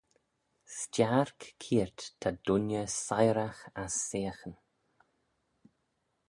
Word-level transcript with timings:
Stiark 0.75 1.39
keayrt 1.61 1.99
ta 2.19 2.29
dooinney 2.43 2.87
siyrragh 3.05 3.61
ass 3.83 3.95
seaghyn 4.07 4.55